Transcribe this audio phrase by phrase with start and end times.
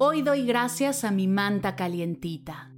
[0.00, 2.70] Hoy doy gracias a mi manta calientita.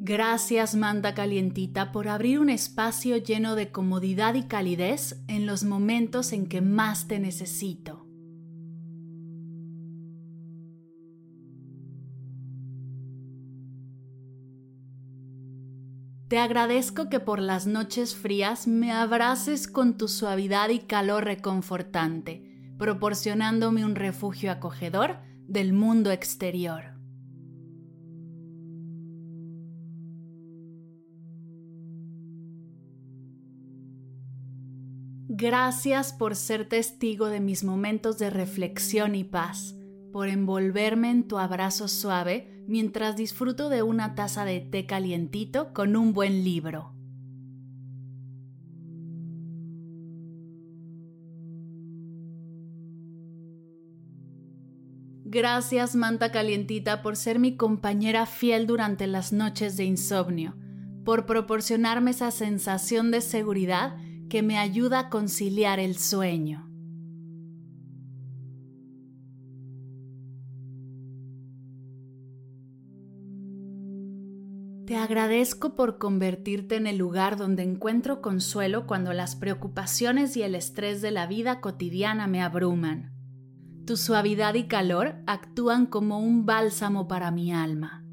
[0.00, 6.32] Gracias manta calientita por abrir un espacio lleno de comodidad y calidez en los momentos
[6.32, 8.03] en que más te necesito.
[16.34, 22.74] Te agradezco que por las noches frías me abraces con tu suavidad y calor reconfortante,
[22.76, 26.96] proporcionándome un refugio acogedor del mundo exterior.
[35.28, 39.76] Gracias por ser testigo de mis momentos de reflexión y paz,
[40.14, 45.96] por envolverme en tu abrazo suave mientras disfruto de una taza de té calientito con
[45.96, 46.94] un buen libro.
[55.24, 60.54] Gracias, manta calientita, por ser mi compañera fiel durante las noches de insomnio,
[61.04, 63.96] por proporcionarme esa sensación de seguridad
[64.30, 66.73] que me ayuda a conciliar el sueño.
[74.86, 80.54] Te agradezco por convertirte en el lugar donde encuentro consuelo cuando las preocupaciones y el
[80.54, 83.14] estrés de la vida cotidiana me abruman.
[83.86, 88.04] Tu suavidad y calor actúan como un bálsamo para mi alma.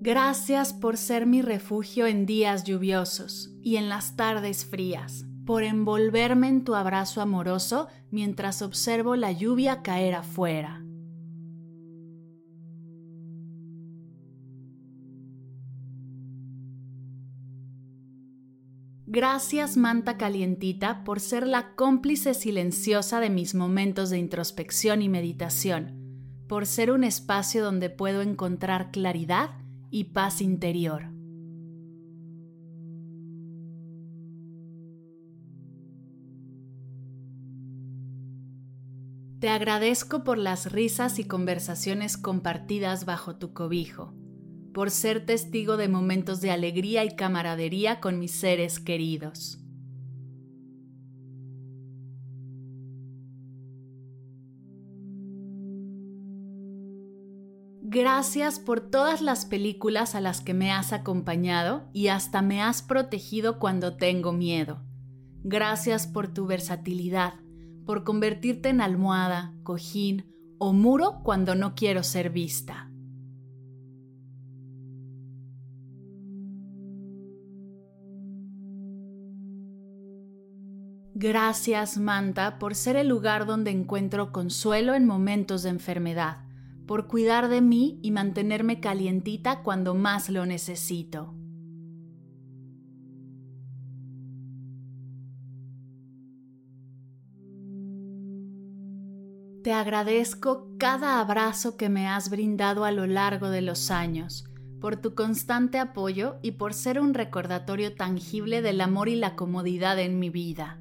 [0.00, 6.48] Gracias por ser mi refugio en días lluviosos y en las tardes frías por envolverme
[6.48, 10.82] en tu abrazo amoroso mientras observo la lluvia caer afuera.
[19.08, 26.42] Gracias, manta calientita, por ser la cómplice silenciosa de mis momentos de introspección y meditación,
[26.48, 29.50] por ser un espacio donde puedo encontrar claridad
[29.90, 31.15] y paz interior.
[39.46, 44.12] Te agradezco por las risas y conversaciones compartidas bajo tu cobijo,
[44.74, 49.60] por ser testigo de momentos de alegría y camaradería con mis seres queridos.
[57.82, 62.82] Gracias por todas las películas a las que me has acompañado y hasta me has
[62.82, 64.82] protegido cuando tengo miedo.
[65.44, 67.45] Gracias por tu versatilidad
[67.86, 70.26] por convertirte en almohada, cojín
[70.58, 72.90] o muro cuando no quiero ser vista.
[81.14, 86.44] Gracias, Manta, por ser el lugar donde encuentro consuelo en momentos de enfermedad,
[86.86, 91.34] por cuidar de mí y mantenerme calientita cuando más lo necesito.
[99.66, 104.44] Te agradezco cada abrazo que me has brindado a lo largo de los años,
[104.80, 109.98] por tu constante apoyo y por ser un recordatorio tangible del amor y la comodidad
[109.98, 110.78] en mi vida.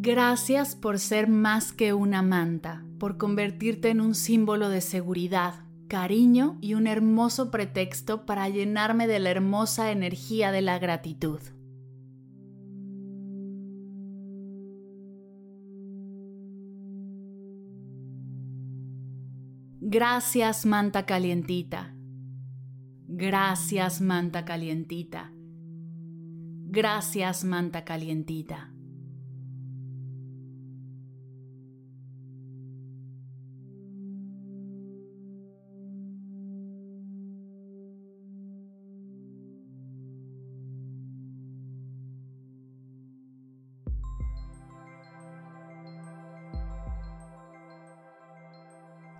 [0.00, 6.56] Gracias por ser más que una manta, por convertirte en un símbolo de seguridad, cariño
[6.60, 11.40] y un hermoso pretexto para llenarme de la hermosa energía de la gratitud.
[19.80, 21.96] Gracias, manta calientita.
[23.08, 25.32] Gracias, manta calientita.
[26.68, 28.69] Gracias, manta calientita.